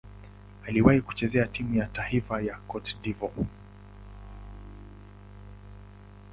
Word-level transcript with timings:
Aliwahi 0.67 1.01
kucheza 1.01 1.45
timu 1.47 1.75
ya 1.75 1.85
taifa 1.87 2.41
ya 2.41 2.57
Cote 2.67 2.95
d'Ivoire. 3.03 3.47